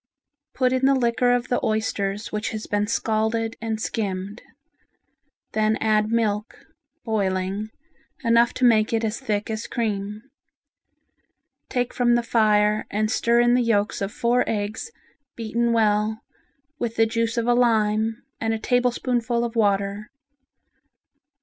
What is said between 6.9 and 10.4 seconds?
(boiling) enough to make it as thick as cream.